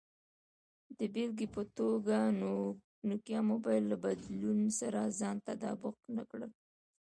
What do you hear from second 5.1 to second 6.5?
ځان تطابق کې نه کړ.